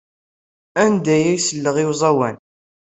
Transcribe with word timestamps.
Anda 0.83 1.11
ay 1.15 1.37
selleɣ 1.39 1.75
i 1.83 1.85
uẓawan? 1.89 2.35